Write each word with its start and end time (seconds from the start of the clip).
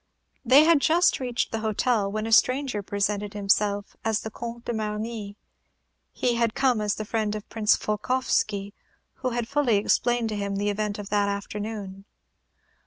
They 0.43 0.63
had 0.63 0.79
but 0.79 0.81
just 0.81 1.19
reached 1.19 1.51
the 1.51 1.59
hotel, 1.59 2.11
when 2.11 2.25
a 2.25 2.31
stranger 2.31 2.81
presented 2.81 3.35
himself 3.35 3.89
to 3.91 3.91
them 3.91 4.01
as 4.05 4.21
the 4.21 4.31
Count 4.31 4.65
de 4.65 4.73
Marny. 4.73 5.37
He 6.11 6.33
had 6.33 6.55
come 6.55 6.81
as 6.81 6.95
the 6.95 7.05
friend 7.05 7.35
of 7.35 7.47
Prince 7.49 7.77
Volkoffsky, 7.77 8.73
who 9.17 9.29
had 9.29 9.47
fully 9.47 9.75
explained 9.77 10.29
to 10.29 10.35
him 10.35 10.55
the 10.55 10.71
event 10.71 10.97
of 10.97 11.09
that 11.09 11.29
afternoon. 11.29 12.05